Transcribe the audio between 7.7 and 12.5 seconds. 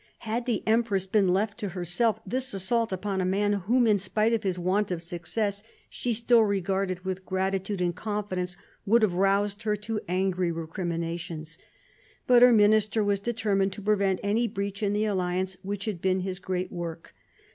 and confidence, would have roused her to angry recriminations. But